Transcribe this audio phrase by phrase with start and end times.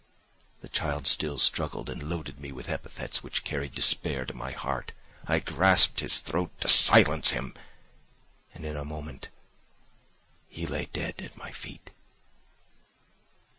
[0.61, 4.93] "The child still struggled and loaded me with epithets which carried despair to my heart;
[5.27, 7.53] I grasped his throat to silence him,
[8.55, 9.29] and in a moment
[10.49, 11.91] he lay dead at my feet.